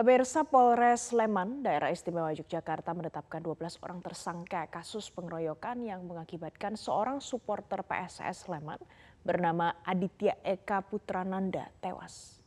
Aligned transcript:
Pemirsa 0.00 0.48
Polres 0.48 1.12
Sleman, 1.12 1.60
Daerah 1.60 1.92
Istimewa 1.92 2.32
Yogyakarta 2.32 2.96
menetapkan 2.96 3.36
12 3.36 3.84
orang 3.84 4.00
tersangka 4.00 4.64
kasus 4.72 5.12
pengeroyokan 5.12 5.76
yang 5.84 6.08
mengakibatkan 6.08 6.72
seorang 6.72 7.20
supporter 7.20 7.84
PSS 7.84 8.48
Sleman 8.48 8.80
bernama 9.20 9.76
Aditya 9.84 10.40
Eka 10.40 10.80
Putrananda 10.88 11.68
tewas. 11.84 12.40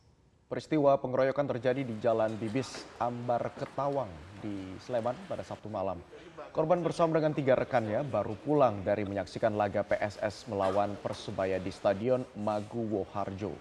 Peristiwa 0.50 0.97
pengeroyokan 0.97 1.46
terjadi 1.54 1.86
di 1.86 1.93
Jalan 2.02 2.34
Bibis 2.42 2.89
Ambar 2.97 3.54
Ketawang 3.54 4.10
di 4.42 4.74
Sleman 4.82 5.14
pada 5.29 5.46
Sabtu 5.46 5.70
malam. 5.70 6.01
Korban 6.57 6.82
bersama 6.82 7.21
dengan 7.21 7.38
tiga 7.38 7.54
rekannya 7.54 8.01
baru 8.01 8.33
pulang 8.33 8.82
dari 8.82 9.06
menyaksikan 9.06 9.54
laga 9.54 9.86
PSS 9.86 10.50
melawan 10.50 10.97
Persebaya 11.06 11.61
di 11.61 11.70
Stadion 11.70 12.25
Maguwo 12.33 13.06
Harjo. 13.14 13.54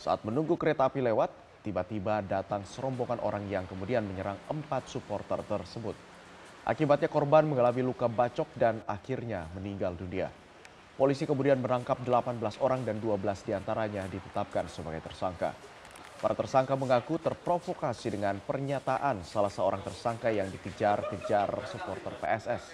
Saat 0.00 0.24
menunggu 0.24 0.56
kereta 0.56 0.88
api 0.88 1.04
lewat, 1.04 1.49
tiba-tiba 1.60 2.24
datang 2.24 2.64
serombongan 2.64 3.20
orang 3.20 3.44
yang 3.48 3.64
kemudian 3.68 4.04
menyerang 4.04 4.36
empat 4.48 4.88
supporter 4.88 5.40
tersebut. 5.44 5.96
Akibatnya 6.64 7.08
korban 7.08 7.48
mengalami 7.48 7.80
luka 7.80 8.08
bacok 8.08 8.48
dan 8.56 8.84
akhirnya 8.84 9.48
meninggal 9.56 9.96
dunia. 9.96 10.28
Polisi 11.00 11.24
kemudian 11.24 11.56
menangkap 11.56 11.96
18 12.04 12.36
orang 12.60 12.84
dan 12.84 13.00
12 13.00 13.48
di 13.48 13.56
antaranya 13.56 14.04
ditetapkan 14.04 14.68
sebagai 14.68 15.00
tersangka. 15.00 15.56
Para 16.20 16.36
tersangka 16.36 16.76
mengaku 16.76 17.16
terprovokasi 17.16 18.12
dengan 18.12 18.36
pernyataan 18.44 19.24
salah 19.24 19.48
seorang 19.48 19.80
tersangka 19.80 20.28
yang 20.28 20.52
dikejar-kejar 20.52 21.48
supporter 21.64 22.12
PSS. 22.20 22.64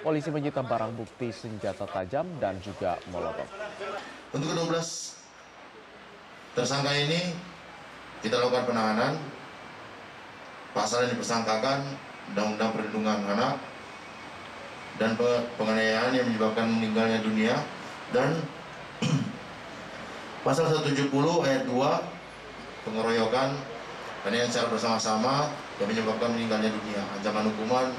Polisi 0.00 0.32
menyita 0.32 0.64
barang 0.64 0.96
bukti 0.96 1.28
senjata 1.28 1.84
tajam 1.84 2.24
dan 2.40 2.56
juga 2.64 2.96
molotov. 3.12 3.44
Untuk 4.32 4.48
ke-12 4.56 4.80
tersangka 6.56 6.96
ini 6.96 7.51
kita 8.22 8.38
lakukan 8.38 8.70
penahanan 8.70 9.18
pasal 10.72 11.04
yang 11.04 11.18
dipersangkakan 11.18 11.82
undang-undang 12.32 12.70
perlindungan 12.70 13.18
anak 13.34 13.58
dan 14.96 15.18
penganiayaan 15.58 16.14
yang 16.14 16.26
menyebabkan 16.30 16.70
meninggalnya 16.70 17.18
dunia 17.26 17.58
dan 18.14 18.38
pasal 20.46 20.70
170 20.70 21.10
ayat 21.42 21.66
2 21.66 22.86
pengeroyokan 22.86 23.58
penganiayaan 24.22 24.50
secara 24.54 24.70
bersama-sama 24.70 25.50
yang 25.82 25.90
menyebabkan 25.90 26.30
meninggalnya 26.30 26.70
dunia. 26.70 27.02
Ancaman 27.18 27.50
hukuman 27.50 27.90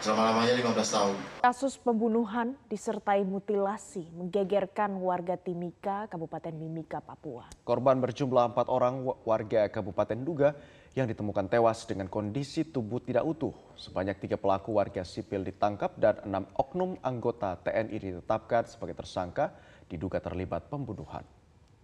selama-lamanya 0.00 0.56
15 0.56 0.96
tahun. 0.96 1.16
Kasus 1.44 1.76
pembunuhan 1.76 2.56
disertai 2.72 3.20
mutilasi 3.20 4.08
menggegerkan 4.16 4.96
warga 4.96 5.36
Timika, 5.36 6.08
Kabupaten 6.08 6.56
Mimika, 6.56 7.04
Papua. 7.04 7.52
Korban 7.68 8.00
berjumlah 8.00 8.56
empat 8.56 8.72
orang 8.72 9.04
warga 9.28 9.68
Kabupaten 9.68 10.16
Duga 10.24 10.56
yang 10.96 11.06
ditemukan 11.06 11.46
tewas 11.46 11.84
dengan 11.84 12.08
kondisi 12.08 12.64
tubuh 12.64 12.98
tidak 13.04 13.22
utuh. 13.28 13.54
Sebanyak 13.76 14.18
tiga 14.24 14.40
pelaku 14.40 14.74
warga 14.74 15.04
sipil 15.04 15.44
ditangkap 15.44 15.94
dan 16.00 16.18
enam 16.24 16.48
oknum 16.56 16.96
anggota 17.04 17.60
TNI 17.60 17.94
ditetapkan 18.00 18.66
sebagai 18.66 18.98
tersangka 18.98 19.52
diduga 19.86 20.18
terlibat 20.18 20.66
pembunuhan. 20.66 21.22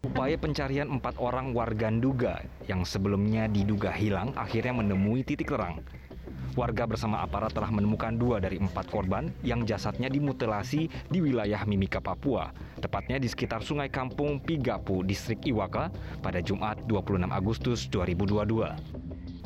Upaya 0.06 0.39
pencarian 0.39 0.87
empat 0.87 1.19
orang 1.19 1.50
warga 1.50 1.91
Duga 1.91 2.39
yang 2.70 2.87
sebelumnya 2.87 3.50
diduga 3.50 3.91
hilang 3.91 4.31
akhirnya 4.39 4.78
menemui 4.78 5.27
titik 5.27 5.50
terang. 5.50 5.83
Warga 6.56 6.88
bersama 6.88 7.20
aparat 7.20 7.52
telah 7.52 7.68
menemukan 7.68 8.16
dua 8.16 8.40
dari 8.40 8.56
empat 8.56 8.88
korban 8.88 9.28
yang 9.44 9.68
jasadnya 9.68 10.08
dimutilasi 10.08 10.88
di 10.88 11.18
wilayah 11.20 11.60
Mimika, 11.68 12.00
Papua, 12.00 12.48
tepatnya 12.80 13.20
di 13.20 13.28
sekitar 13.28 13.60
Sungai 13.60 13.92
Kampung 13.92 14.40
Pigapu, 14.40 15.04
Distrik 15.04 15.44
Iwaka, 15.44 15.92
pada 16.24 16.40
Jumat 16.40 16.80
26 16.88 17.28
Agustus 17.28 17.84
2022. 17.92 18.72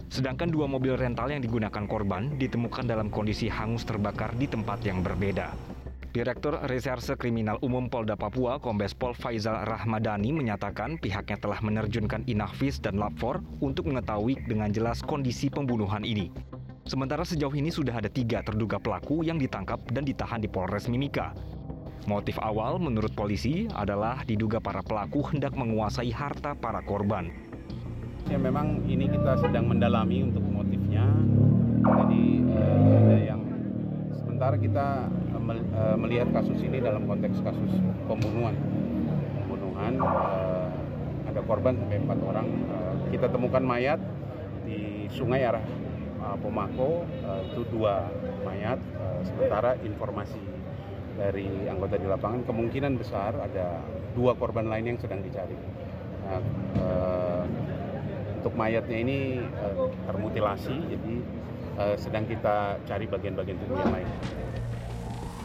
Sedangkan 0.06 0.54
dua 0.54 0.70
mobil 0.70 0.94
rental 0.94 1.34
yang 1.34 1.42
digunakan 1.42 1.82
korban 1.90 2.30
ditemukan 2.38 2.86
dalam 2.86 3.10
kondisi 3.10 3.50
hangus 3.50 3.82
terbakar 3.82 4.30
di 4.38 4.46
tempat 4.46 4.78
yang 4.86 5.02
berbeda. 5.02 5.50
Direktur 6.14 6.62
Reserse 6.66 7.18
Kriminal 7.18 7.58
Umum 7.62 7.90
Polda 7.90 8.14
Papua, 8.14 8.62
Kombes 8.62 8.94
Pol 8.94 9.14
Faizal 9.14 9.66
Rahmadani 9.66 10.30
menyatakan 10.30 10.98
pihaknya 10.98 11.38
telah 11.38 11.58
menerjunkan 11.58 12.26
Inafis 12.30 12.78
dan 12.78 12.98
Lapfor 12.98 13.42
untuk 13.58 13.90
mengetahui 13.90 14.38
dengan 14.46 14.70
jelas 14.70 15.02
kondisi 15.02 15.50
pembunuhan 15.50 16.02
ini. 16.02 16.30
Sementara 16.88 17.28
sejauh 17.28 17.52
ini 17.52 17.68
sudah 17.68 18.00
ada 18.00 18.08
tiga 18.08 18.40
terduga 18.40 18.80
pelaku 18.80 19.20
yang 19.20 19.36
ditangkap 19.36 19.76
dan 19.92 20.00
ditahan 20.00 20.40
di 20.40 20.48
Polres 20.48 20.88
Mimika. 20.88 21.36
Motif 22.08 22.40
awal 22.40 22.80
menurut 22.80 23.12
polisi 23.12 23.68
adalah 23.76 24.24
diduga 24.24 24.56
para 24.56 24.80
pelaku 24.80 25.20
hendak 25.28 25.52
menguasai 25.52 26.08
harta 26.08 26.56
para 26.56 26.80
korban. 26.80 27.28
Ya 28.32 28.40
memang 28.40 28.80
ini 28.88 29.12
kita 29.12 29.36
sedang 29.44 29.68
mendalami 29.68 30.24
untuk 30.24 30.40
motifnya. 30.48 31.04
Jadi 31.84 32.24
eh, 32.48 32.96
ada 32.96 33.16
yang 33.20 33.40
sementara 34.16 34.56
kita 34.56 34.86
eh, 35.36 35.96
melihat 36.00 36.32
kasus 36.32 36.56
ini 36.64 36.80
dalam 36.80 37.04
konteks 37.04 37.44
kasus 37.44 37.72
pembunuhan. 38.08 38.56
Pembunuhan 39.44 39.92
eh, 40.00 40.66
ada 41.28 41.40
korban 41.44 41.76
sampai 41.76 42.00
empat 42.00 42.20
orang. 42.24 42.48
kita 43.10 43.26
temukan 43.26 43.58
mayat 43.58 43.98
di 44.62 45.10
sungai 45.10 45.42
arah 45.42 45.66
Pomako 46.40 47.04
uh, 47.24 47.42
itu 47.44 47.62
dua 47.72 48.08
mayat 48.44 48.80
uh, 48.96 49.20
sementara 49.24 49.76
informasi 49.80 50.40
dari 51.16 51.48
anggota 51.68 52.00
di 52.00 52.06
lapangan 52.08 52.44
kemungkinan 52.48 52.96
besar 52.96 53.36
ada 53.36 53.84
dua 54.16 54.32
korban 54.36 54.68
lain 54.68 54.94
yang 54.94 54.98
sedang 55.00 55.20
dicari. 55.20 55.52
Nah, 56.30 56.40
untuk 58.40 58.56
mayatnya 58.56 59.04
ini 59.04 59.42
termutilasi 60.08 60.72
jadi 60.88 61.14
sedang 62.00 62.24
kita 62.24 62.80
cari 62.88 63.04
bagian-bagian 63.04 63.58
tubuh 63.60 63.76
yang 63.84 63.92
lain. 64.00 64.08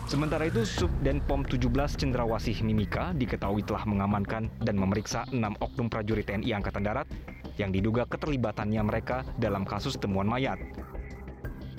Sementara 0.05 0.45
itu, 0.45 0.61
Subdenpom 0.63 1.49
17 1.49 1.97
Cendrawasih 1.97 2.61
Mimika 2.61 3.09
diketahui 3.17 3.65
telah 3.65 3.89
mengamankan 3.89 4.53
dan 4.61 4.77
memeriksa 4.77 5.25
enam 5.33 5.57
oknum 5.57 5.89
prajurit 5.89 6.29
TNI 6.29 6.61
Angkatan 6.61 6.85
Darat 6.85 7.09
yang 7.57 7.71
diduga 7.71 8.07
keterlibatannya 8.07 8.81
mereka 8.83 9.23
dalam 9.39 9.63
kasus 9.67 9.95
temuan 9.99 10.27
mayat. 10.27 10.59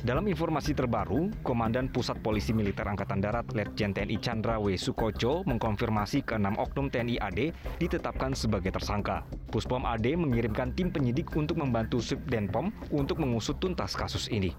Dalam 0.06 0.30
informasi 0.30 0.70
terbaru, 0.70 1.34
Komandan 1.42 1.90
Pusat 1.90 2.22
Polisi 2.22 2.54
Militer 2.54 2.86
Angkatan 2.86 3.18
Darat 3.18 3.50
Letjen 3.50 3.90
TNI 3.90 4.22
Chandra 4.22 4.54
W. 4.54 4.78
Sukoco 4.78 5.42
mengkonfirmasi 5.50 6.22
ke 6.22 6.38
enam 6.38 6.54
oknum 6.62 6.86
TNI 6.86 7.18
AD 7.18 7.50
ditetapkan 7.82 8.30
sebagai 8.30 8.70
tersangka. 8.70 9.26
Puspom 9.50 9.82
AD 9.82 10.06
mengirimkan 10.14 10.70
tim 10.78 10.94
penyidik 10.94 11.34
untuk 11.34 11.58
membantu 11.58 11.98
Subdenpom 11.98 12.70
untuk 12.94 13.18
mengusut 13.18 13.58
tuntas 13.58 13.98
kasus 13.98 14.30
ini. 14.30 14.54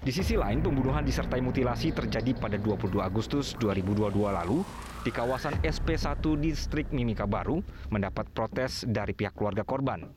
Di 0.00 0.16
sisi 0.16 0.32
lain, 0.32 0.64
pembunuhan 0.64 1.04
disertai 1.04 1.44
mutilasi 1.44 1.92
terjadi 1.92 2.32
pada 2.32 2.56
22 2.56 3.04
Agustus 3.04 3.52
2022 3.60 4.32
lalu 4.32 4.64
di 5.04 5.12
kawasan 5.12 5.60
SP1 5.60 6.24
Distrik 6.40 6.88
Mimika 6.88 7.28
Baru 7.28 7.60
mendapat 7.92 8.24
protes 8.32 8.88
dari 8.88 9.12
pihak 9.12 9.36
keluarga 9.36 9.60
korban. 9.60 10.08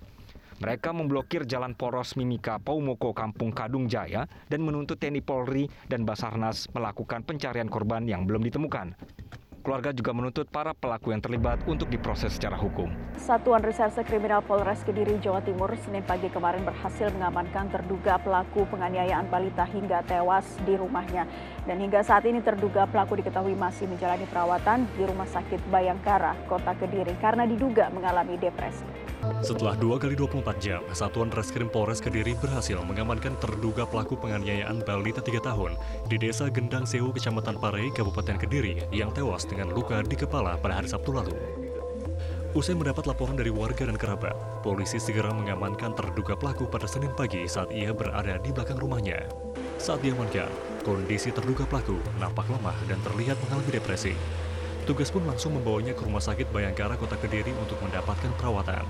Mereka 0.64 0.96
memblokir 0.96 1.44
jalan 1.44 1.76
poros 1.76 2.16
Mimika 2.16 2.64
Paumoko 2.64 3.12
Kampung 3.12 3.52
Kadung 3.52 3.92
Jaya 3.92 4.24
dan 4.48 4.64
menuntut 4.64 4.96
TNI 4.96 5.20
Polri 5.20 5.68
dan 5.92 6.08
Basarnas 6.08 6.72
melakukan 6.72 7.28
pencarian 7.28 7.68
korban 7.68 8.08
yang 8.08 8.24
belum 8.24 8.40
ditemukan. 8.48 8.96
Keluarga 9.64 9.96
juga 9.96 10.12
menuntut 10.12 10.44
para 10.52 10.76
pelaku 10.76 11.16
yang 11.16 11.24
terlibat 11.24 11.56
untuk 11.72 11.88
diproses 11.88 12.36
secara 12.36 12.60
hukum. 12.60 12.92
Satuan 13.16 13.64
Reserse 13.64 14.04
Kriminal 14.04 14.44
Polres 14.44 14.84
Kediri, 14.84 15.16
Jawa 15.24 15.40
Timur, 15.40 15.72
Senin 15.80 16.04
pagi 16.04 16.28
kemarin 16.28 16.68
berhasil 16.68 17.08
mengamankan 17.16 17.72
terduga 17.72 18.20
pelaku 18.20 18.68
penganiayaan 18.68 19.32
balita 19.32 19.64
hingga 19.64 20.04
tewas 20.04 20.44
di 20.68 20.76
rumahnya. 20.76 21.24
Dan 21.64 21.80
hingga 21.80 22.04
saat 22.04 22.28
ini 22.28 22.44
terduga 22.44 22.84
pelaku 22.92 23.24
diketahui 23.24 23.56
masih 23.56 23.88
menjalani 23.88 24.28
perawatan 24.28 24.84
di 25.00 25.08
Rumah 25.08 25.32
Sakit 25.32 25.64
Bayangkara, 25.72 26.36
Kota 26.52 26.76
Kediri, 26.76 27.16
karena 27.24 27.48
diduga 27.48 27.88
mengalami 27.88 28.36
depresi. 28.36 29.03
Setelah 29.44 29.76
2 29.80 30.04
kali 30.04 30.16
24 30.20 30.44
jam, 30.60 30.84
Satuan 30.92 31.32
Reskrim 31.32 31.72
Polres 31.72 32.04
Kediri 32.04 32.36
berhasil 32.36 32.76
mengamankan 32.84 33.40
terduga 33.40 33.88
pelaku 33.88 34.20
penganiayaan 34.20 34.84
balita 34.84 35.24
3 35.24 35.40
tahun 35.40 35.80
di 36.12 36.20
Desa 36.20 36.52
Gendang 36.52 36.84
Sewu, 36.84 37.16
Kecamatan 37.16 37.56
Pare, 37.56 37.88
Kabupaten 37.96 38.36
Kediri 38.36 38.84
yang 38.92 39.16
tewas 39.16 39.48
dengan 39.48 39.72
luka 39.72 40.04
di 40.04 40.20
kepala 40.20 40.60
pada 40.60 40.84
hari 40.84 40.92
Sabtu 40.92 41.16
lalu. 41.16 41.36
Usai 42.54 42.78
mendapat 42.78 43.10
laporan 43.10 43.34
dari 43.34 43.50
warga 43.50 43.88
dan 43.88 43.98
kerabat, 43.98 44.36
polisi 44.62 45.02
segera 45.02 45.34
mengamankan 45.34 45.98
terduga 45.98 46.38
pelaku 46.38 46.70
pada 46.70 46.86
Senin 46.86 47.10
pagi 47.18 47.50
saat 47.50 47.74
ia 47.74 47.90
berada 47.96 48.38
di 48.38 48.54
belakang 48.54 48.78
rumahnya. 48.78 49.26
Saat 49.82 50.06
diamankan, 50.06 50.52
kondisi 50.86 51.34
terduga 51.34 51.66
pelaku 51.66 51.98
nampak 52.22 52.46
lemah 52.52 52.78
dan 52.86 53.02
terlihat 53.02 53.40
mengalami 53.42 53.72
depresi. 53.74 54.14
Tugas 54.84 55.08
pun 55.08 55.24
langsung 55.24 55.56
membawanya 55.56 55.96
ke 55.96 56.04
Rumah 56.04 56.20
Sakit 56.20 56.52
Bayangkara 56.52 57.00
Kota 57.00 57.16
Kediri 57.16 57.56
untuk 57.56 57.80
mendapatkan 57.80 58.36
perawatan. 58.36 58.84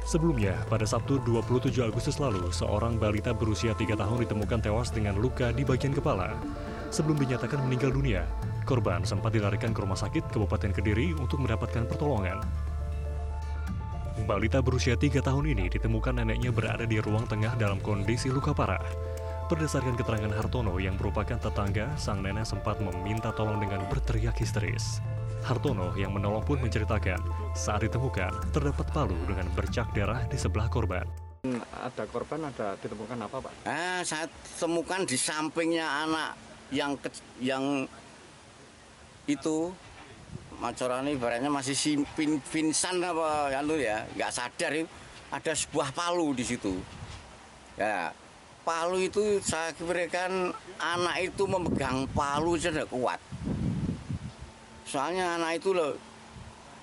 Sebelumnya, 0.00 0.56
pada 0.72 0.88
Sabtu 0.88 1.20
27 1.28 1.76
Agustus 1.84 2.16
lalu, 2.16 2.48
seorang 2.48 2.96
balita 2.96 3.36
berusia 3.36 3.76
3 3.76 4.00
tahun 4.00 4.24
ditemukan 4.24 4.64
tewas 4.64 4.88
dengan 4.88 5.20
luka 5.20 5.52
di 5.52 5.60
bagian 5.60 5.92
kepala. 5.92 6.40
Sebelum 6.88 7.20
dinyatakan 7.20 7.60
meninggal 7.68 7.92
dunia, 7.92 8.24
korban 8.64 9.04
sempat 9.04 9.36
dilarikan 9.36 9.76
ke 9.76 9.84
Rumah 9.84 10.00
Sakit 10.00 10.32
Kabupaten 10.32 10.72
Kediri 10.72 11.12
untuk 11.12 11.44
mendapatkan 11.44 11.84
pertolongan. 11.84 12.40
Balita 14.24 14.64
berusia 14.64 14.96
tiga 14.96 15.20
tahun 15.20 15.52
ini 15.52 15.68
ditemukan 15.68 16.16
neneknya 16.16 16.48
berada 16.48 16.88
di 16.88 16.96
ruang 16.96 17.28
tengah 17.28 17.60
dalam 17.60 17.76
kondisi 17.84 18.32
luka 18.32 18.56
parah. 18.56 18.80
Berdasarkan 19.50 19.98
keterangan 19.98 20.30
Hartono 20.30 20.78
yang 20.78 20.94
merupakan 20.94 21.34
tetangga, 21.34 21.90
sang 21.98 22.22
nenek 22.22 22.46
sempat 22.46 22.78
meminta 22.78 23.34
tolong 23.34 23.58
dengan 23.58 23.82
berteriak 23.90 24.38
histeris. 24.38 25.02
Hartono 25.42 25.90
yang 25.98 26.14
menolong 26.14 26.46
pun 26.46 26.62
menceritakan, 26.62 27.18
saat 27.58 27.82
ditemukan, 27.82 28.30
terdapat 28.54 28.86
palu 28.94 29.18
dengan 29.26 29.50
bercak 29.58 29.90
darah 29.90 30.22
di 30.30 30.38
sebelah 30.38 30.70
korban. 30.70 31.02
Ada 31.74 32.06
korban, 32.06 32.46
ada 32.46 32.78
ditemukan 32.78 33.26
apa 33.26 33.36
Pak? 33.42 33.52
Eh, 33.66 34.00
saya 34.06 34.30
temukan 34.54 35.02
di 35.02 35.18
sampingnya 35.18 36.06
anak 36.06 36.38
yang 36.70 36.94
ke, 36.94 37.10
yang 37.42 37.90
itu 39.26 39.74
macorane 40.62 41.18
ibaratnya 41.18 41.50
masih 41.50 41.74
simpin 41.74 42.38
pingsan 42.38 43.02
apa 43.02 43.50
ya 43.50 43.66
lu 43.66 43.74
ya 43.82 44.06
nggak 44.14 44.30
sadar 44.30 44.78
itu 44.78 44.86
ada 45.34 45.52
sebuah 45.58 45.90
palu 45.90 46.30
di 46.38 46.44
situ 46.46 46.78
ya 47.74 48.14
palu 48.62 49.00
itu 49.00 49.40
saya 49.40 49.72
kirakan 49.74 50.52
anak 50.78 51.32
itu 51.32 51.42
memegang 51.48 52.04
palu 52.12 52.56
sudah 52.56 52.86
kuat 52.86 53.20
soalnya 54.84 55.38
anak 55.38 55.62
itu 55.62 55.70
loh 55.72 55.94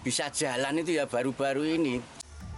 bisa 0.02 0.32
jalan 0.32 0.80
itu 0.80 0.96
ya 0.98 1.06
baru-baru 1.06 1.64
ini 1.78 1.96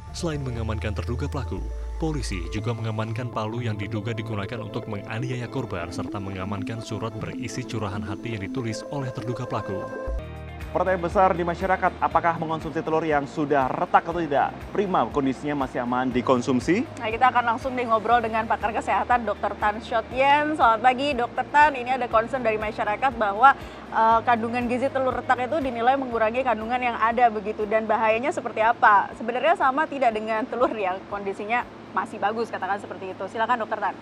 Selain 0.10 0.42
mengamankan 0.42 0.98
terduga 0.98 1.30
pelaku, 1.30 1.62
polisi 2.02 2.42
juga 2.50 2.74
mengamankan 2.74 3.30
palu 3.30 3.62
yang 3.62 3.78
diduga 3.78 4.10
digunakan 4.10 4.58
untuk 4.58 4.90
menganiaya 4.90 5.46
korban 5.46 5.94
serta 5.94 6.18
mengamankan 6.18 6.82
surat 6.82 7.14
berisi 7.14 7.62
curahan 7.62 8.02
hati 8.02 8.34
yang 8.34 8.42
ditulis 8.42 8.82
oleh 8.90 9.14
terduga 9.14 9.46
pelaku. 9.46 9.86
Pertanyaan 10.70 11.02
besar 11.02 11.34
di 11.34 11.42
masyarakat, 11.42 11.98
apakah 11.98 12.38
mengonsumsi 12.38 12.84
telur 12.86 13.02
yang 13.02 13.26
sudah 13.26 13.66
retak 13.72 14.06
atau 14.06 14.22
tidak? 14.22 14.54
Prima, 14.70 15.02
kondisinya 15.10 15.66
masih 15.66 15.82
aman 15.82 16.14
dikonsumsi? 16.14 16.86
Nah, 17.02 17.10
kita 17.10 17.32
akan 17.34 17.56
langsung 17.56 17.74
nih 17.74 17.90
ngobrol 17.90 18.22
dengan 18.22 18.46
pakar 18.46 18.76
kesehatan 18.76 19.26
Dr. 19.26 19.58
Tan 19.58 19.82
Shot 19.82 20.06
Yen. 20.14 20.54
Selamat 20.54 20.86
pagi, 20.86 21.18
Dr. 21.18 21.46
Tan. 21.50 21.72
Ini 21.74 21.98
ada 21.98 22.06
concern 22.06 22.46
dari 22.46 22.62
masyarakat 22.62 23.12
bahwa 23.18 23.58
uh, 23.90 24.20
kandungan 24.22 24.68
gizi 24.70 24.92
telur 24.94 25.16
retak 25.16 25.48
itu 25.48 25.58
dinilai 25.58 25.98
mengurangi 25.98 26.46
kandungan 26.46 26.94
yang 26.94 26.98
ada 27.02 27.32
begitu 27.34 27.66
dan 27.66 27.90
bahayanya 27.90 28.30
seperti 28.30 28.62
apa? 28.62 29.10
Sebenarnya 29.18 29.58
sama 29.58 29.88
tidak 29.88 30.14
dengan 30.14 30.44
telur 30.44 30.70
yang 30.76 31.00
kondisinya 31.08 31.66
masih 31.96 32.20
bagus, 32.22 32.52
katakan 32.52 32.78
seperti 32.78 33.16
itu. 33.16 33.24
Silakan, 33.32 33.64
Dr. 33.64 33.80
Tan. 33.80 33.96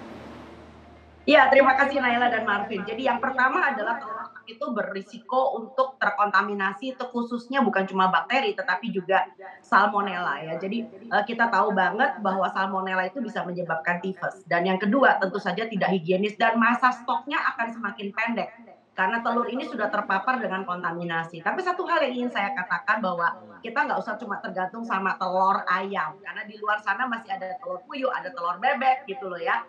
Iya, 1.28 1.52
terima 1.52 1.76
kasih 1.76 2.00
Naila 2.00 2.32
dan 2.32 2.48
Marvin. 2.48 2.88
Jadi 2.88 3.04
yang 3.04 3.20
pertama 3.20 3.60
adalah 3.68 4.00
telur 4.00 4.17
itu 4.48 4.66
berisiko 4.72 5.60
untuk 5.60 6.00
terkontaminasi 6.00 6.96
itu 6.96 7.04
khususnya 7.12 7.60
bukan 7.60 7.84
cuma 7.86 8.08
bakteri 8.08 8.56
tetapi 8.56 8.90
juga 8.90 9.28
salmonella 9.62 10.40
ya. 10.42 10.54
Jadi 10.56 10.88
uh, 11.12 11.24
kita 11.28 11.52
tahu 11.52 11.76
banget 11.76 12.24
bahwa 12.24 12.48
salmonella 12.50 13.06
itu 13.06 13.20
bisa 13.20 13.44
menyebabkan 13.44 14.00
tifus. 14.00 14.42
Dan 14.48 14.66
yang 14.66 14.80
kedua 14.80 15.20
tentu 15.20 15.38
saja 15.38 15.68
tidak 15.68 15.92
higienis 15.92 16.40
dan 16.40 16.56
masa 16.56 16.96
stoknya 16.96 17.38
akan 17.56 17.68
semakin 17.76 18.08
pendek 18.16 18.50
karena 18.98 19.22
telur 19.22 19.46
ini 19.46 19.62
sudah 19.62 19.94
terpapar 19.94 20.42
dengan 20.42 20.66
kontaminasi. 20.66 21.46
Tapi 21.46 21.62
satu 21.62 21.86
hal 21.86 22.02
yang 22.10 22.26
ingin 22.26 22.32
saya 22.34 22.50
katakan 22.58 22.98
bahwa 22.98 23.30
kita 23.62 23.86
nggak 23.86 24.02
usah 24.02 24.18
cuma 24.18 24.42
tergantung 24.42 24.82
sama 24.82 25.14
telur 25.22 25.62
ayam, 25.70 26.18
karena 26.18 26.42
di 26.50 26.58
luar 26.58 26.82
sana 26.82 27.06
masih 27.06 27.30
ada 27.30 27.62
telur 27.62 27.78
puyuh, 27.86 28.10
ada 28.10 28.34
telur 28.34 28.58
bebek 28.58 29.06
gitu 29.06 29.30
loh 29.30 29.38
ya. 29.38 29.62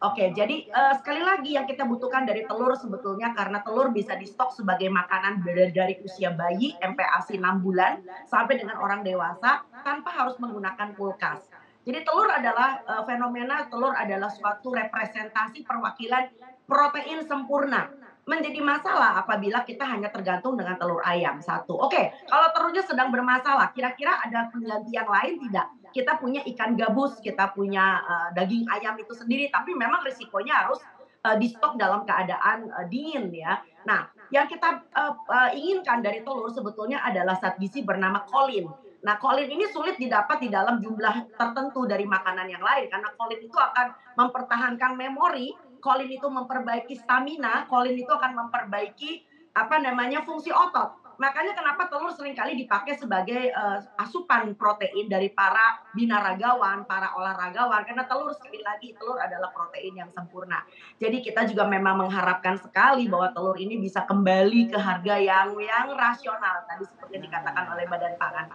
Oke, 0.00 0.32
jadi 0.32 0.64
uh, 0.72 0.96
sekali 0.96 1.20
lagi 1.20 1.60
yang 1.60 1.68
kita 1.68 1.84
butuhkan 1.84 2.24
dari 2.24 2.48
telur 2.48 2.72
sebetulnya 2.72 3.36
karena 3.36 3.60
telur 3.60 3.92
bisa 3.92 4.16
di 4.16 4.24
stok 4.24 4.56
sebagai 4.56 4.88
makanan 4.88 5.44
dari, 5.44 6.00
usia 6.00 6.32
bayi 6.32 6.72
MPASI 6.80 7.36
6 7.36 7.60
bulan 7.60 8.00
sampai 8.24 8.56
dengan 8.56 8.80
orang 8.80 9.04
dewasa 9.04 9.60
tanpa 9.84 10.08
harus 10.08 10.40
menggunakan 10.40 10.96
kulkas. 10.96 11.44
Jadi 11.84 12.00
telur 12.00 12.32
adalah 12.32 12.80
uh, 12.88 13.04
fenomena 13.04 13.68
telur 13.68 13.92
adalah 13.92 14.32
suatu 14.32 14.72
representasi 14.72 15.68
perwakilan 15.68 16.32
protein 16.64 17.20
sempurna 17.28 17.92
menjadi 18.24 18.60
masalah 18.64 19.20
apabila 19.20 19.68
kita 19.68 19.84
hanya 19.84 20.08
tergantung 20.08 20.56
dengan 20.56 20.80
telur 20.80 21.04
ayam 21.04 21.44
satu. 21.44 21.76
Oke, 21.76 22.08
kalau 22.24 22.48
telurnya 22.56 22.84
sedang 22.88 23.12
bermasalah, 23.12 23.68
kira-kira 23.76 24.16
ada 24.24 24.48
pengganti 24.48 24.96
yang 24.96 25.08
lain 25.12 25.34
tidak? 25.44 25.68
Kita 25.90 26.18
punya 26.22 26.40
ikan 26.54 26.78
gabus, 26.78 27.18
kita 27.18 27.50
punya 27.52 28.00
uh, 28.02 28.28
daging 28.32 28.66
ayam 28.70 28.94
itu 28.98 29.12
sendiri, 29.14 29.50
tapi 29.50 29.74
memang 29.74 30.06
risikonya 30.06 30.66
harus 30.66 30.80
uh, 31.26 31.36
di 31.36 31.50
stok 31.50 31.76
dalam 31.76 32.06
keadaan 32.06 32.70
uh, 32.70 32.86
dingin 32.86 33.30
ya. 33.34 33.60
Nah, 33.84 34.08
yang 34.30 34.46
kita 34.46 34.86
uh, 34.94 35.14
uh, 35.26 35.50
inginkan 35.50 36.00
dari 36.00 36.22
telur 36.22 36.48
sebetulnya 36.52 37.02
adalah 37.02 37.36
zat 37.38 37.58
gizi 37.58 37.82
bernama 37.82 38.22
kolin. 38.28 38.70
Nah, 39.00 39.16
kolin 39.16 39.48
ini 39.48 39.64
sulit 39.72 39.96
didapat 39.96 40.44
di 40.44 40.48
dalam 40.52 40.78
jumlah 40.78 41.32
tertentu 41.32 41.88
dari 41.88 42.04
makanan 42.04 42.46
yang 42.52 42.60
lain 42.60 42.86
karena 42.92 43.08
kolin 43.16 43.40
itu 43.40 43.56
akan 43.56 43.96
mempertahankan 44.14 44.92
memori 44.92 45.56
kolin 45.80 46.12
itu 46.12 46.28
memperbaiki 46.28 46.94
stamina, 47.00 47.64
kolin 47.66 47.96
itu 47.96 48.12
akan 48.12 48.36
memperbaiki 48.36 49.24
apa 49.56 49.80
namanya 49.82 50.22
fungsi 50.22 50.52
otot. 50.52 50.99
Makanya 51.20 51.52
kenapa 51.52 51.84
telur 51.92 52.08
sering 52.16 52.32
kali 52.32 52.56
dipakai 52.56 52.96
sebagai 52.96 53.52
uh, 53.52 53.76
asupan 54.00 54.56
protein 54.56 55.04
dari 55.04 55.28
para 55.28 55.84
binaragawan, 55.92 56.88
para 56.88 57.12
olahragawan. 57.12 57.84
Karena 57.84 58.08
telur 58.08 58.32
sekali 58.32 58.64
lagi 58.64 58.96
telur 58.96 59.20
adalah 59.20 59.52
protein 59.52 60.00
yang 60.00 60.08
sempurna. 60.16 60.64
Jadi 60.96 61.20
kita 61.20 61.44
juga 61.44 61.68
memang 61.68 62.08
mengharapkan 62.08 62.56
sekali 62.56 63.04
bahwa 63.04 63.28
telur 63.36 63.60
ini 63.60 63.76
bisa 63.76 64.00
kembali 64.08 64.72
ke 64.72 64.80
harga 64.80 65.20
yang 65.20 65.52
yang 65.60 65.92
rasional 65.92 66.64
tadi 66.64 66.88
seperti 66.88 67.20
dikatakan 67.20 67.68
oleh 67.68 67.84
Badan 67.84 68.16
Pangan. 68.16 68.46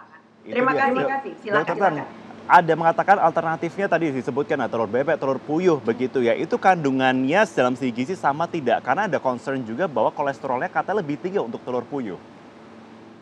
Terima 0.42 0.72
kasih, 0.74 0.90
terima 0.90 1.06
kasih. 1.06 1.32
Silakan. 1.38 1.66
silakan 1.70 1.94
ada 2.46 2.72
mengatakan 2.78 3.18
alternatifnya 3.18 3.86
tadi 3.90 4.14
disebutkan 4.14 4.54
nah, 4.54 4.70
telur 4.70 4.86
bebek, 4.86 5.18
telur 5.18 5.38
puyuh 5.42 5.82
begitu 5.82 6.22
ya. 6.22 6.34
Itu 6.34 6.58
kandungannya 6.58 7.42
dalam 7.50 7.74
segi 7.74 7.90
gizi 7.90 8.14
sama 8.14 8.46
tidak? 8.46 8.86
Karena 8.86 9.10
ada 9.10 9.18
concern 9.18 9.62
juga 9.66 9.90
bahwa 9.90 10.14
kolesterolnya 10.14 10.70
kata 10.70 10.94
lebih 10.94 11.18
tinggi 11.18 11.42
untuk 11.42 11.62
telur 11.66 11.82
puyuh. 11.86 12.35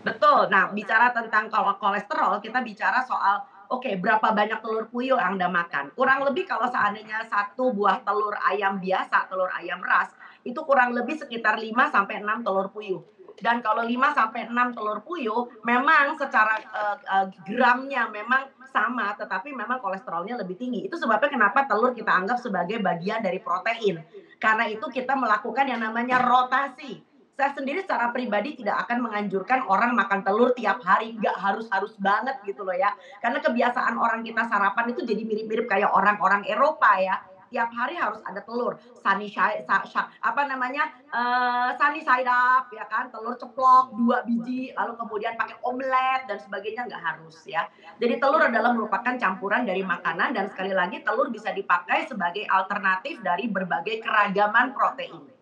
Betul. 0.05 0.53
Nah, 0.53 0.71
bicara 0.71 1.11
tentang 1.17 1.49
kalau 1.49 1.75
kolesterol, 1.81 2.39
kita 2.45 2.61
bicara 2.61 3.01
soal 3.09 3.41
oke 3.73 3.81
okay, 3.81 3.97
berapa 3.97 4.37
banyak 4.37 4.61
telur 4.61 4.87
puyuh 4.93 5.17
yang 5.17 5.41
Anda 5.41 5.49
makan. 5.49 5.97
Kurang 5.97 6.23
lebih 6.29 6.45
kalau 6.45 6.69
seandainya 6.69 7.25
satu 7.27 7.73
buah 7.73 8.05
telur 8.05 8.37
ayam 8.45 8.77
biasa, 8.79 9.27
telur 9.33 9.49
ayam 9.57 9.81
ras, 9.81 10.13
itu 10.45 10.61
kurang 10.69 10.93
lebih 10.93 11.17
sekitar 11.17 11.57
5 11.57 11.73
sampai 11.89 12.21
6 12.21 12.45
telur 12.45 12.69
puyuh 12.69 13.01
dan 13.41 13.59
kalau 13.65 13.83
5 13.83 13.91
sampai 14.15 14.47
6 14.47 14.77
telur 14.77 15.03
puyuh 15.03 15.43
memang 15.67 16.15
secara 16.15 16.55
uh, 16.71 16.97
uh, 17.03 17.27
gramnya 17.43 18.07
memang 18.07 18.47
sama 18.71 19.15
tetapi 19.19 19.51
memang 19.55 19.79
kolesterolnya 19.83 20.39
lebih 20.39 20.59
tinggi. 20.59 20.87
Itu 20.87 20.99
sebabnya 20.99 21.31
kenapa 21.31 21.67
telur 21.67 21.95
kita 21.95 22.11
anggap 22.11 22.39
sebagai 22.39 22.79
bagian 22.83 23.23
dari 23.23 23.39
protein. 23.39 24.03
Karena 24.39 24.67
itu 24.67 24.87
kita 24.91 25.15
melakukan 25.15 25.67
yang 25.67 25.83
namanya 25.83 26.23
rotasi. 26.23 27.03
Saya 27.35 27.51
sendiri 27.51 27.83
secara 27.83 28.15
pribadi 28.15 28.55
tidak 28.55 28.87
akan 28.87 29.11
menganjurkan 29.11 29.67
orang 29.67 29.99
makan 29.99 30.23
telur 30.23 30.55
tiap 30.55 30.79
hari, 30.87 31.19
nggak 31.19 31.35
harus-harus 31.35 31.99
banget 31.99 32.39
gitu 32.47 32.63
loh 32.63 32.79
ya. 32.79 32.95
Karena 33.19 33.43
kebiasaan 33.43 33.99
orang 33.99 34.23
kita 34.23 34.47
sarapan 34.47 34.95
itu 34.95 35.03
jadi 35.03 35.19
mirip-mirip 35.27 35.67
kayak 35.67 35.91
orang-orang 35.91 36.47
Eropa 36.47 36.95
ya. 37.03 37.19
Tiap 37.51 37.71
hari 37.75 37.99
harus 37.99 38.23
ada 38.23 38.39
telur. 38.39 38.79
Sunny 39.03 39.31
side 39.31 39.67
sa, 39.67 39.83
sa, 39.87 40.11
apa 40.23 40.47
namanya 40.47 40.91
uh, 41.11 41.75
sunny 41.75 42.07
side 42.07 42.27
up 42.27 42.71
ya 42.71 42.87
kan? 42.87 43.11
Telur 43.11 43.35
ceplok 43.35 43.95
dua 43.99 44.23
biji 44.23 44.71
lalu 44.71 44.95
kemudian 44.95 45.35
pakai 45.35 45.59
omelet 45.67 46.31
dan 46.31 46.39
sebagainya. 46.39 46.87
Nggak 46.87 47.03
harus 47.03 47.43
ya. 47.51 47.67
Jadi 47.99 48.23
telur 48.23 48.47
adalah 48.47 48.71
merupakan 48.71 49.15
campuran 49.19 49.67
dari 49.67 49.83
makanan 49.83 50.39
dan 50.39 50.47
sekali 50.51 50.71
lagi 50.71 51.03
telur 51.03 51.35
bisa 51.35 51.51
dipakai 51.51 52.07
sebagai 52.07 52.47
alternatif 52.47 53.19
dari 53.27 53.51
berbagai 53.51 54.03
keragaman 54.03 54.71
protein 54.71 55.34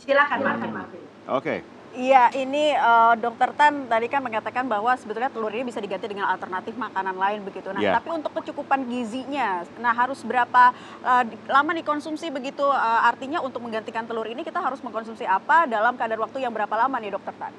silakan 0.00 0.38
Martin. 0.42 0.70
Oke. 0.72 1.00
Okay. 1.28 1.58
Iya, 1.96 2.28
ini 2.36 2.76
uh, 2.76 3.16
Dokter 3.16 3.56
Tan 3.56 3.88
tadi 3.88 4.04
kan 4.12 4.20
mengatakan 4.20 4.68
bahwa 4.68 4.92
sebetulnya 5.00 5.32
telur 5.32 5.48
ini 5.48 5.64
bisa 5.64 5.80
diganti 5.80 6.04
dengan 6.04 6.28
alternatif 6.28 6.76
makanan 6.76 7.16
lain 7.16 7.40
begitu. 7.40 7.72
Nah, 7.72 7.80
yeah. 7.80 7.96
tapi 7.96 8.12
untuk 8.12 8.36
kecukupan 8.36 8.84
gizinya, 8.84 9.64
nah 9.80 9.96
harus 9.96 10.20
berapa 10.20 10.76
uh, 11.00 11.24
lama 11.48 11.72
dikonsumsi 11.72 12.28
begitu? 12.28 12.68
Uh, 12.68 13.00
artinya 13.08 13.40
untuk 13.40 13.64
menggantikan 13.64 14.04
telur 14.04 14.28
ini 14.28 14.44
kita 14.44 14.60
harus 14.60 14.84
mengkonsumsi 14.84 15.24
apa 15.24 15.64
dalam 15.64 15.96
kadar 15.96 16.20
waktu 16.20 16.44
yang 16.44 16.52
berapa 16.52 16.76
lama 16.76 17.00
nih, 17.00 17.16
Dokter 17.16 17.32
Tan? 17.40 17.56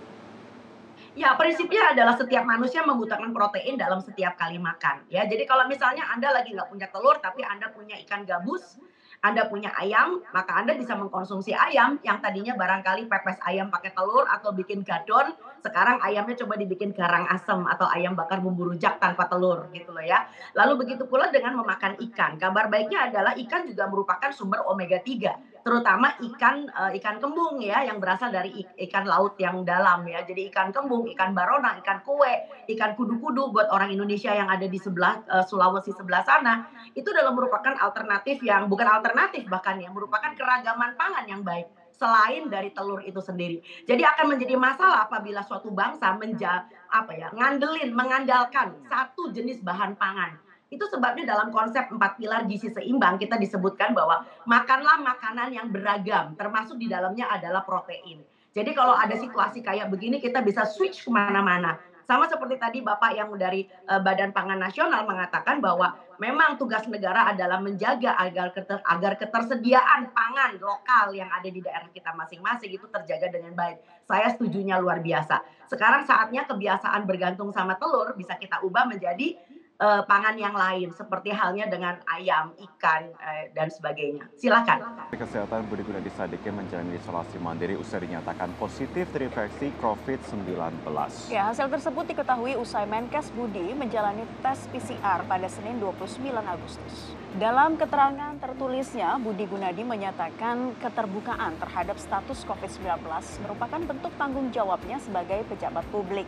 Ya, 1.17 1.34
prinsipnya 1.34 1.98
adalah 1.98 2.13
setiap 2.13 2.46
manusia 2.46 2.86
membutuhkan 2.86 3.34
protein 3.34 3.74
dalam 3.74 4.06
setiap 4.06 4.38
kali 4.38 4.62
makan. 4.62 5.01
Ya, 5.10 5.25
jadi 5.25 5.50
kalau 5.50 5.65
misalnya 5.65 6.06
Anda 6.13 6.29
lagi 6.29 6.53
nggak 6.53 6.70
punya 6.70 6.86
telur, 6.94 7.17
tapi 7.17 7.41
Anda 7.41 7.74
punya 7.74 7.98
ikan 8.06 8.22
gabus, 8.22 8.77
anda 9.26 9.50
punya 9.50 9.74
ayam, 9.74 10.22
maka 10.30 10.62
Anda 10.62 10.78
bisa 10.78 10.94
mengkonsumsi 10.94 11.50
ayam 11.50 11.98
yang 12.06 12.22
tadinya 12.22 12.54
barangkali 12.54 13.10
pepes 13.10 13.42
ayam 13.50 13.74
pakai 13.74 13.90
telur 13.98 14.30
atau 14.30 14.54
bikin 14.54 14.86
gadon, 14.86 15.34
sekarang 15.66 15.98
ayamnya 16.06 16.38
coba 16.38 16.54
dibikin 16.54 16.94
garang 16.94 17.26
asem 17.26 17.66
atau 17.66 17.90
ayam 17.90 18.14
bakar 18.14 18.38
bumbu 18.40 18.70
rujak 18.70 19.02
tanpa 19.02 19.26
telur 19.26 19.74
gitu 19.74 19.90
loh 19.90 20.06
ya. 20.06 20.30
Lalu 20.54 20.86
begitu 20.86 21.10
pula 21.10 21.34
dengan 21.34 21.58
memakan 21.58 21.98
ikan. 22.10 22.38
Kabar 22.38 22.70
baiknya 22.70 23.10
adalah 23.10 23.34
ikan 23.34 23.66
juga 23.66 23.90
merupakan 23.90 24.30
sumber 24.30 24.62
omega 24.70 25.02
3 25.02 25.57
terutama 25.68 26.16
ikan 26.32 26.64
uh, 26.72 26.96
ikan 26.96 27.20
kembung 27.20 27.60
ya 27.60 27.84
yang 27.84 28.00
berasal 28.00 28.32
dari 28.32 28.64
ikan 28.88 29.04
laut 29.04 29.36
yang 29.36 29.68
dalam 29.68 30.08
ya. 30.08 30.24
Jadi 30.24 30.48
ikan 30.48 30.72
kembung, 30.72 31.04
ikan 31.12 31.36
barona, 31.36 31.76
ikan 31.84 32.00
kue, 32.08 32.48
ikan 32.72 32.96
kudu-kudu 32.96 33.52
buat 33.52 33.68
orang 33.68 33.92
Indonesia 33.92 34.32
yang 34.32 34.48
ada 34.48 34.64
di 34.64 34.80
sebelah 34.80 35.28
uh, 35.28 35.44
Sulawesi 35.44 35.92
sebelah 35.92 36.24
sana 36.24 36.72
itu 36.96 37.12
adalah 37.12 37.36
merupakan 37.36 37.76
alternatif 37.84 38.40
yang 38.48 38.72
bukan 38.72 38.88
alternatif 38.88 39.44
bahkan 39.52 39.76
ya 39.76 39.92
merupakan 39.92 40.32
keragaman 40.32 40.96
pangan 40.96 41.28
yang 41.28 41.44
baik 41.44 41.68
selain 41.92 42.48
dari 42.48 42.72
telur 42.72 43.04
itu 43.04 43.20
sendiri. 43.20 43.60
Jadi 43.84 44.08
akan 44.08 44.38
menjadi 44.38 44.56
masalah 44.56 45.12
apabila 45.12 45.44
suatu 45.44 45.68
bangsa 45.76 46.16
menja 46.16 46.64
apa 46.88 47.12
ya 47.12 47.28
ngandelin 47.36 47.92
mengandalkan 47.92 48.72
satu 48.88 49.36
jenis 49.36 49.60
bahan 49.60 50.00
pangan 50.00 50.47
itu 50.68 50.84
sebabnya 50.92 51.24
dalam 51.24 51.48
konsep 51.50 51.88
empat 51.88 52.20
pilar 52.20 52.44
gizi 52.46 52.68
seimbang 52.72 53.16
kita 53.16 53.40
disebutkan 53.40 53.96
bahwa 53.96 54.28
makanlah 54.44 55.00
makanan 55.00 55.56
yang 55.56 55.68
beragam, 55.72 56.36
termasuk 56.36 56.76
di 56.76 56.92
dalamnya 56.92 57.32
adalah 57.32 57.64
protein. 57.64 58.20
Jadi 58.58 58.74
kalau 58.74 58.98
ada 58.98 59.14
situasi 59.14 59.62
kayak 59.62 59.88
begini 59.94 60.18
kita 60.18 60.42
bisa 60.42 60.66
switch 60.66 61.06
ke 61.06 61.10
mana-mana. 61.14 61.78
Sama 62.08 62.24
seperti 62.24 62.56
tadi 62.56 62.80
Bapak 62.80 63.20
yang 63.20 63.36
dari 63.36 63.68
uh, 63.92 64.00
Badan 64.00 64.32
Pangan 64.32 64.56
Nasional 64.56 65.04
mengatakan 65.04 65.60
bahwa 65.60 65.92
memang 66.24 66.56
tugas 66.56 66.88
negara 66.88 67.28
adalah 67.28 67.60
menjaga 67.60 68.16
agar 68.16 68.56
keter, 68.56 68.80
agar 68.80 69.20
ketersediaan 69.20 70.16
pangan 70.16 70.56
lokal 70.56 71.12
yang 71.12 71.28
ada 71.28 71.52
di 71.52 71.60
daerah 71.60 71.92
kita 71.92 72.16
masing-masing 72.16 72.72
itu 72.72 72.88
terjaga 72.88 73.28
dengan 73.28 73.52
baik. 73.60 73.84
Saya 74.08 74.32
setujunya 74.32 74.80
luar 74.80 75.04
biasa. 75.04 75.44
Sekarang 75.68 76.08
saatnya 76.08 76.48
kebiasaan 76.48 77.04
bergantung 77.04 77.52
sama 77.52 77.76
telur 77.76 78.16
bisa 78.16 78.40
kita 78.40 78.64
ubah 78.64 78.88
menjadi 78.88 79.36
uh, 79.81 80.01
pangan 80.05 80.36
yang 80.38 80.53
lain 80.53 80.89
seperti 80.93 81.29
halnya 81.34 81.69
dengan 81.69 81.98
ayam, 82.10 82.53
ikan 82.57 83.13
uh, 83.17 83.46
dan 83.53 83.69
sebagainya. 83.69 84.25
Silakan. 84.38 85.10
Kesehatan 85.13 85.69
Budi 85.69 85.86
Gunadi 85.86 86.10
Sadikin 86.13 86.57
menjalani 86.57 86.98
isolasi 86.98 87.38
mandiri 87.41 87.77
usai 87.77 88.05
dinyatakan 88.05 88.53
positif 88.57 89.10
terinfeksi 89.13 89.74
COVID-19. 89.81 90.86
Ya, 91.34 91.50
hasil 91.50 91.69
tersebut 91.69 92.05
diketahui 92.10 92.57
usai 92.57 92.86
Menkes 92.86 93.34
Budi 93.34 93.74
menjalani 93.74 94.25
tes 94.41 94.69
PCR 94.69 95.25
pada 95.25 95.48
Senin 95.50 95.81
29 95.81 96.22
Agustus. 96.41 97.17
Dalam 97.38 97.77
keterangan 97.77 98.34
tertulisnya, 98.41 99.19
Budi 99.22 99.46
Gunadi 99.46 99.86
menyatakan 99.86 100.74
keterbukaan 100.81 101.53
terhadap 101.62 101.98
status 102.01 102.41
COVID-19 102.50 103.03
merupakan 103.46 103.81
bentuk 103.84 104.13
tanggung 104.17 104.50
jawabnya 104.50 104.98
sebagai 104.98 105.46
pejabat 105.46 105.86
publik. 105.93 106.25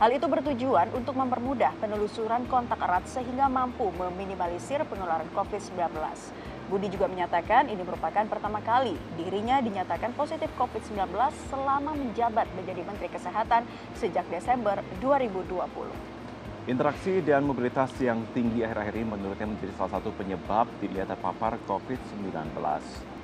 Hal 0.00 0.16
itu 0.16 0.32
bertujuan 0.32 0.88
untuk 0.96 1.12
mempermudah 1.12 1.76
penelusuran 1.76 2.48
kontak 2.48 2.80
erat 2.80 3.04
sehingga 3.04 3.52
mampu 3.52 3.92
meminimalisir 4.00 4.80
penularan 4.88 5.28
COVID-19. 5.36 5.76
Budi 6.72 6.88
juga 6.88 7.04
menyatakan 7.04 7.68
ini 7.68 7.84
merupakan 7.84 8.24
pertama 8.24 8.64
kali 8.64 8.96
dirinya 9.20 9.60
dinyatakan 9.60 10.16
positif 10.16 10.48
COVID-19 10.56 11.04
selama 11.52 11.92
menjabat 11.92 12.48
menjadi 12.56 12.80
Menteri 12.80 13.12
Kesehatan 13.12 13.68
sejak 13.92 14.24
Desember 14.32 14.80
2020. 15.04 15.68
Interaksi 16.64 17.20
dan 17.20 17.44
mobilitas 17.44 17.92
yang 18.00 18.24
tinggi 18.32 18.64
akhir-akhir 18.64 18.96
ini 18.96 19.04
menurutnya 19.04 19.52
menjadi 19.52 19.76
salah 19.76 20.00
satu 20.00 20.16
penyebab 20.16 20.64
dilihat 20.80 21.12
terpapar 21.12 21.60
COVID-19. 21.68 22.56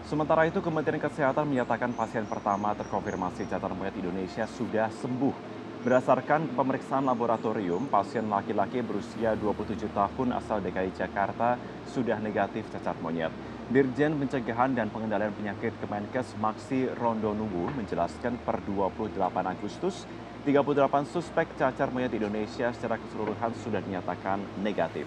Sementara 0.04 0.44
itu, 0.44 0.60
Kementerian 0.60 1.00
Kesehatan 1.00 1.48
menyatakan 1.48 1.96
pasien 1.96 2.28
pertama 2.28 2.76
terkonfirmasi 2.76 3.48
cacar 3.48 3.72
monyet 3.72 3.96
Indonesia 3.96 4.44
sudah 4.44 4.92
sembuh 4.92 5.56
Berdasarkan 5.86 6.50
pemeriksaan 6.58 7.06
laboratorium, 7.06 7.86
pasien 7.86 8.26
laki-laki 8.26 8.82
berusia 8.82 9.38
27 9.38 9.86
tahun 9.94 10.34
asal 10.34 10.58
DKI 10.58 10.90
Jakarta 10.90 11.54
sudah 11.86 12.18
negatif 12.18 12.66
cacar 12.74 12.98
monyet. 12.98 13.30
Dirjen 13.70 14.18
Pencegahan 14.18 14.74
dan 14.74 14.90
Pengendalian 14.90 15.30
Penyakit 15.30 15.78
Kemenkes 15.78 16.34
Maksi 16.42 16.90
Rondonubu 16.90 17.70
menjelaskan 17.78 18.34
per 18.42 18.66
28 18.66 19.14
Agustus, 19.46 20.10
38 20.42 21.06
suspek 21.06 21.54
cacar 21.54 21.94
monyet 21.94 22.18
Indonesia 22.18 22.74
secara 22.74 22.98
keseluruhan 22.98 23.54
sudah 23.54 23.78
dinyatakan 23.78 24.42
negatif. 24.66 25.06